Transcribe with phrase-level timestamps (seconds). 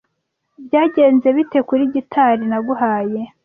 [0.65, 3.19] Byagenze bite kuri gitari naguhaye?